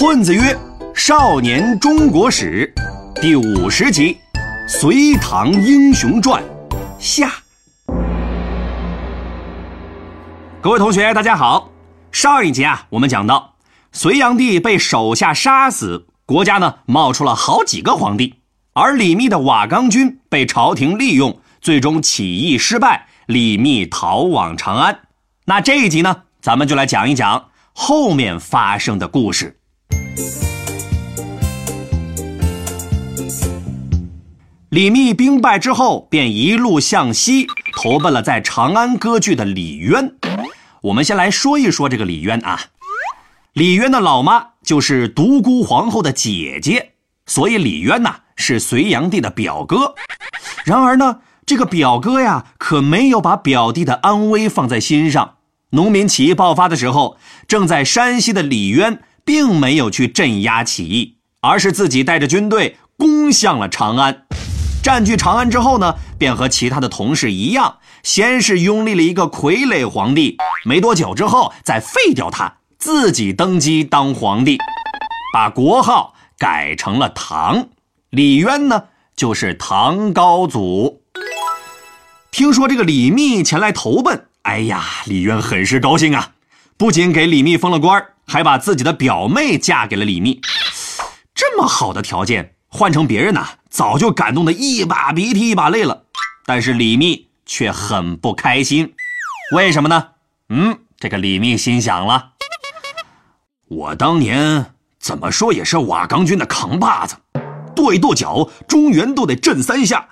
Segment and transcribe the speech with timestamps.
[0.00, 0.58] 混子曰
[0.96, 2.72] ：“少年中国史
[3.20, 4.16] 第五十集
[4.66, 6.42] 《隋唐英雄传》
[6.98, 7.30] 下。
[10.62, 11.70] 各位同学，大家好。
[12.10, 13.56] 上一集啊，我们讲到
[13.92, 18.36] 隋炀帝被手下杀死，国家呢冒出了好几个皇帝，
[18.72, 25.00] 而李密的瓦岗军被朝廷利用，最终起义失败，李密逃往长安。
[25.44, 29.58] 那这一集呢，咱们就来讲一讲后面发生的故事。
[34.70, 40.14] 李密兵败之后，便一路向西投奔了在长安割据的李渊。
[40.82, 42.60] 我们先来说一说这个李渊啊。
[43.52, 46.92] 李渊的老妈就是独孤皇后的姐姐，
[47.26, 49.96] 所以李渊呐是隋炀帝的表哥。
[50.64, 55.34] 然而呢，这个表哥呀可没有把表弟的安危放在心上。
[55.70, 64.26] 农民起义爆发的时候，正在山西的李渊并没有去镇压起义，而是自己带着军队攻向了长安。
[64.82, 74.58] 占据长安之后呢，便和其他的同事一样，先是拥立了一个傀儡皇帝，没多久之后再废掉他，自己登基当皇帝，
[75.34, 77.68] 把国号改成了唐。
[78.08, 78.84] 李渊呢，
[79.14, 81.02] 就是唐高祖。
[82.30, 86.30] 听说这个李密前来投奔，哎呀，李渊很是高兴啊，
[86.78, 90.40] 不仅给李密封了官，还把自己的表妹嫁给了李密。
[91.34, 92.54] 这么好的条件。
[92.72, 96.04] 换成别人呐，早就感动的一把鼻涕一把泪了。
[96.46, 98.94] 但是李密却很不开心，
[99.56, 100.10] 为什么呢？
[100.50, 102.34] 嗯，这个李密心想了：
[103.66, 104.66] 我当年
[105.00, 107.16] 怎么说也是瓦岗军的扛把子，
[107.74, 110.10] 跺一跺脚，中原都得震三下。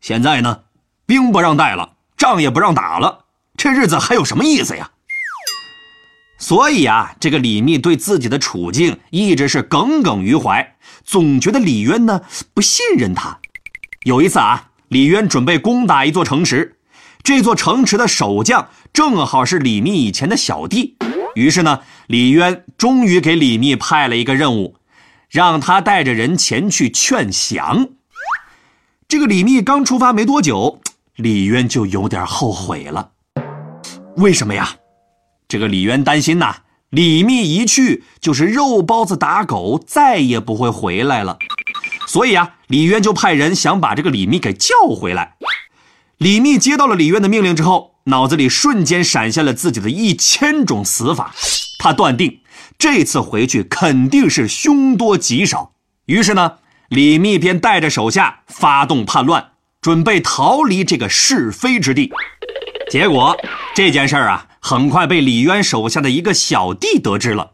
[0.00, 0.60] 现在呢，
[1.04, 3.24] 兵不让带了，仗也不让打了，
[3.56, 4.92] 这日子还有什么意思呀？
[6.38, 12.20] 所以啊，这个李密对自己的处境一直是耿耿于怀，总觉得李渊呢
[12.54, 13.38] 不信任他。
[14.04, 16.76] 有一次啊，李渊准备攻打一座城池，
[17.24, 20.96] 这座城池的守将正好是李密以前的小弟。
[21.34, 24.76] 于是呢，李渊终于给李密派了一个任务，
[25.28, 27.88] 让他带着人前去劝降。
[29.08, 30.80] 这个李密刚出发没多久，
[31.16, 33.10] 李渊就有点后悔了。
[34.16, 34.77] 为什么呀？
[35.48, 36.56] 这个李渊担心呐，
[36.90, 41.38] 李密一去就是肉包子打狗，再也不会回来了。
[42.06, 45.36] 所以啊，李渊就派人想把这个李密给叫回来。
[46.18, 51.34] 李密接到了李渊的命令之后，脑子里瞬间闪现了自己的一千种死法。
[51.78, 52.40] 他断定
[52.76, 55.72] 这次回去肯定是凶多吉少。
[56.04, 56.58] 于是呢，
[56.90, 62.12] 李密便带着手下发动叛乱，准备逃离这个是非之地。
[62.90, 63.34] 结果
[63.74, 64.47] 这件事儿啊。
[64.60, 67.52] 很快被李渊手下的一个小弟得知了，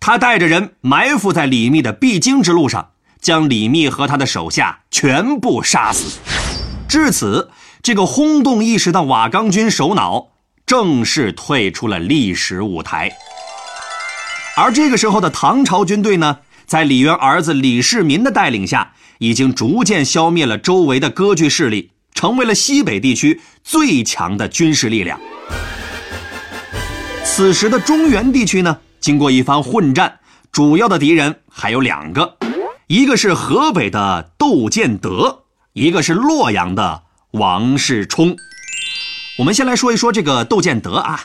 [0.00, 6.18] 他带着人埋伏在李密的必经之路上，将李密和他的手下全部杀死。
[6.88, 7.50] 至此，
[7.82, 10.32] 这个轰动一时的瓦岗军首脑
[10.66, 13.12] 正式退出了历史舞台。
[14.56, 25.18] 而这个时候的唐朝军队呢，在李渊儿子李世民的带领下，已经逐渐消灭了周围的割据势力，成为了西北地区最强的军事力量。
[27.34, 30.20] 此时的中原地区呢，经过一番混战，
[30.52, 32.36] 主要的敌人还有两个，
[32.88, 38.36] 一个是河北的窦建德，一个是洛阳的王世充。
[39.38, 41.22] 我们先来说一说这个窦建德啊。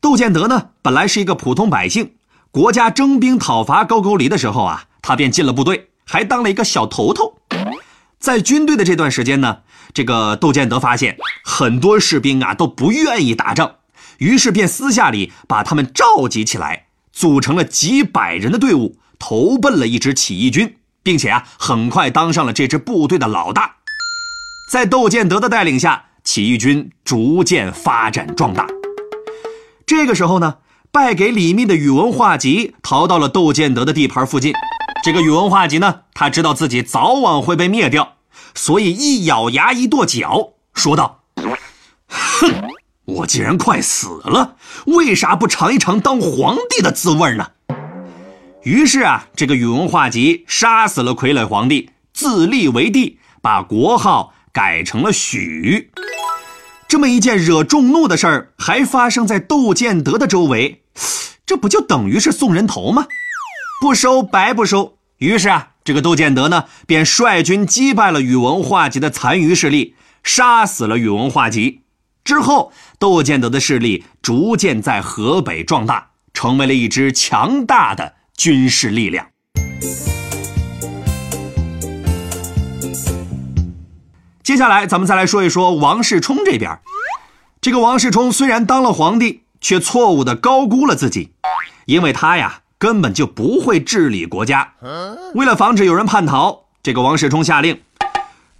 [0.00, 2.12] 窦建德呢，本来是一个普通百姓，
[2.50, 7.36] 国家征兵讨伐高句丽的时候啊，他便进了部队，还当了一个小头头。
[8.18, 9.58] 在军队的这段时间呢，
[9.92, 13.72] 这个窦建德发现很多士兵啊都不愿意打仗。
[14.18, 23.76] 于是便私下里把他们召集起来，组成了几百人的队伍，投奔了一支起义军，并且啊，很快当上了这支部队的老大。
[24.70, 28.66] 在窦建德的带领下，起义军逐渐发展壮大。
[29.86, 30.58] 这个时候呢，
[30.92, 34.52] 败给李密的宇文化及逃到了窦建德的地盘附近。
[35.02, 38.16] 这个宇文化及呢，他知道自己早晚会被灭掉，
[38.54, 41.22] 所以一咬牙一跺脚，说道
[42.08, 42.52] ：“哼！”
[43.08, 47.52] 我既然快死了，为啥不尝一尝当皇帝的滋味呢？
[48.64, 55.90] 于是啊，这个宇文化及杀死了傀儡皇帝，自立为帝，把国号改成了许。
[56.86, 60.82] 这么一件惹众怒的事儿，还发生在窦建德的周围，
[61.46, 63.06] 这不就等于是送人头吗？
[63.80, 64.98] 不收白不收。
[65.16, 71.80] 于是啊，这个窦建德呢，便率军击败了宇文化及的残余势力，杀死了宇文化及。
[72.28, 79.28] 之后，窦建德的势力逐渐在河北壮大，成为了一支强大的军事力量。
[84.42, 86.78] 接下来，咱们再来说一说王世充这边。
[87.62, 91.32] 这个王世充虽然当了皇帝，却错误的高估了自己，
[91.86, 94.74] 因为他呀根本就不会治理国家。
[95.34, 97.80] 为了防止有人叛逃，这个王世充下令，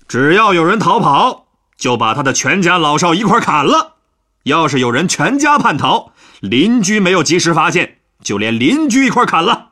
[0.08, 1.47] 只要有人逃跑，
[1.78, 3.94] 就把他的全家老少一块砍了。
[4.42, 9.70] 要是有人全家叛逃，邻居没有及时发现，就连邻居一块砍了。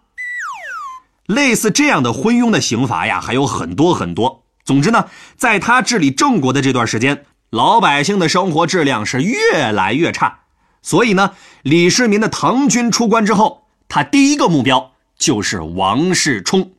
[1.27, 4.45] 类似这样的昏庸的刑罚呀，还有很多很多。
[4.65, 5.07] 总之呢，
[5.37, 10.41] 在他治理郑国的这段时间，老百姓的生活质量是越来越差。
[10.83, 11.33] 所以呢，
[11.63, 16.71] 李世民的唐军出关之后，他第一个目标就是王世充。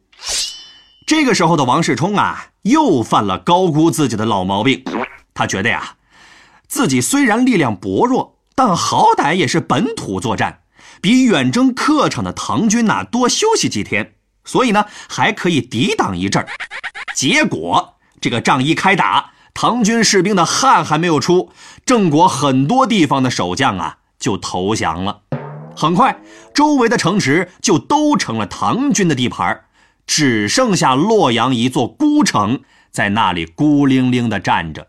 [1.05, 4.83] 这个时候的王世充啊，又犯了高估自己的老毛病。
[5.37, 5.97] 他觉得呀，
[6.67, 10.61] 自己虽然力量薄弱，但好歹也是本土作战，
[10.99, 16.49] 比远征客场的唐军呐多休息几天，所以呢，还可以抵挡一阵儿。
[17.13, 21.51] 结果，这个仗一开打，唐军士兵的汗还没有出，
[21.85, 25.21] 郑国很多地方的守将啊就投降了。
[25.75, 26.19] 很快，
[26.51, 29.65] 周围的城池就都成了唐军的地盘，
[30.07, 34.87] 只剩下洛阳一座孤城在那里孤零零地站着。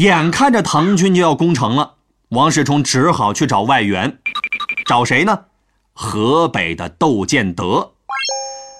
[0.00, 1.96] 眼看着唐军就要攻城了，
[2.30, 4.18] 王世充只好去找外援，
[4.86, 5.40] 找谁呢？
[5.92, 7.92] 河北的窦建德。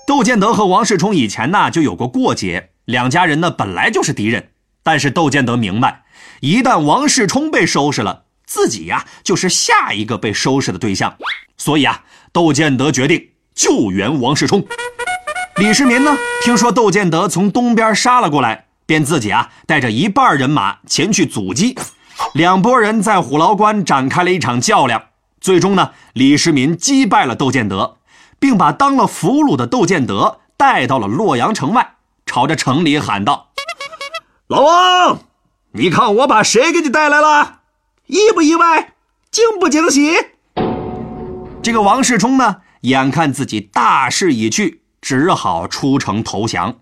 [0.07, 4.53] 窦建德和王世充以前呢就有过过节，两家人呢本来就是敌人。
[4.83, 6.05] 但是窦建德明白，
[6.41, 11.19] 一旦王世充被收拾了，自己呀就是下一个被收拾的对象。
[11.59, 12.03] 所以啊，
[12.33, 14.67] 窦建德决定救援王世充。
[15.57, 21.79] 李世民呢听说窦建德从东边杀了过来，便自己啊带着一半人马前去阻击。
[22.35, 25.01] 两拨人在虎牢关展开了一场较量，
[25.41, 27.99] 最终呢，李世民击败了窦建德。
[28.41, 31.97] 并把当了俘虏的窦建德带到了洛阳城外，
[32.27, 33.51] 朝着城里喊道
[34.49, 35.21] ：“老王，
[35.73, 37.61] 你看我把谁给你带来了？
[38.07, 38.95] 意不意外？
[39.31, 40.17] 惊不惊喜？”
[41.63, 46.79] 这个王世充呢，眼看自己大势已去，只好出城投降。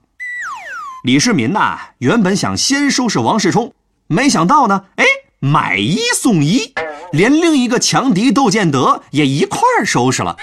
[1.05, 3.73] 李世民呐，原本想先收拾王世充，
[4.09, 5.05] 没想到呢，哎，
[5.39, 6.75] 买一送一，
[7.13, 10.37] 连另一个强敌窦建德也一块儿收拾了。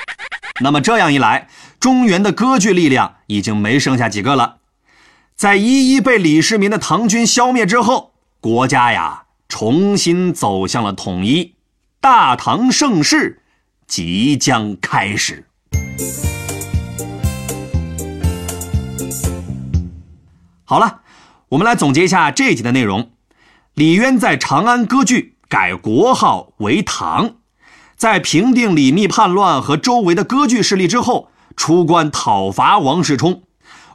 [0.62, 1.50] 那么这样一来，
[1.80, 4.58] 中原的割据力量已经没剩下几个了。
[5.36, 11.56] 在一一被李世民的唐军消灭之后，国家呀重新走向了统一，
[12.00, 13.42] 大唐盛世
[13.86, 15.50] 即将开始。
[20.68, 21.02] 好了，
[21.50, 23.12] 我们来总结一下这一集的内容：
[23.76, 27.36] 李渊在长安割据，改国号为唐。
[27.96, 33.44] 在平定李密叛乱和周围的割据势力之后，出关讨伐王世充。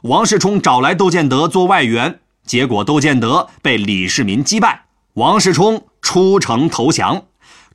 [0.03, 4.85] 王世充找来窦建德做外援，结果窦建德被李世民击败，
[5.15, 7.25] 王世充出城投降，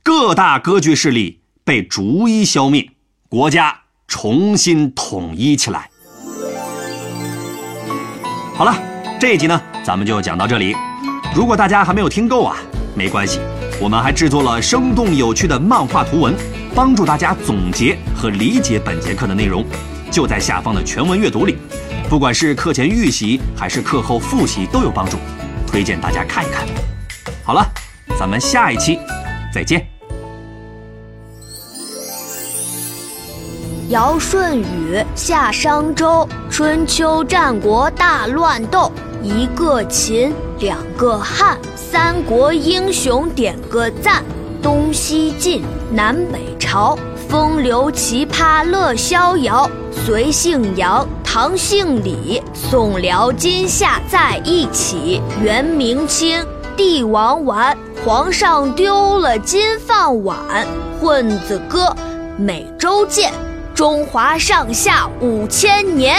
[0.01, 2.89] 各大割据势力被逐一消灭，
[3.29, 5.91] 国家重新统一起来。
[8.57, 8.75] 好了，
[9.19, 10.75] 这一集呢，咱们就讲到这里。
[11.35, 12.57] 如果大家还没有听够啊，
[12.95, 13.39] 没关系。
[13.79, 16.33] 我们还制作了生动有趣的漫画图文，
[16.73, 19.63] 帮助大家总结和理解本节课的内容，
[20.09, 21.59] 就在下方的全文阅读里。
[22.09, 25.17] 不管是课前预习还是课后复习都有帮助，
[25.67, 26.65] 推荐大家看一看。
[27.43, 27.63] 好了，
[28.17, 28.97] 咱们下一期
[29.53, 29.85] 再见。
[33.89, 41.55] 尧舜禹夏商周，春秋战国大乱斗，一个秦，两个汉。
[41.75, 44.23] 三国英雄点个赞，
[44.59, 45.61] 东西晋
[45.91, 46.97] 南北朝，
[47.29, 49.69] 风流奇葩乐逍遥。
[49.91, 55.21] 隋姓杨，唐姓李，宋辽金夏在一起。
[55.39, 56.43] 元明清，
[56.75, 60.35] 帝王玩，皇上丢了金饭碗。
[60.99, 61.95] 混子哥，
[62.35, 63.31] 每周见，
[63.75, 66.17] 中华上下五千年。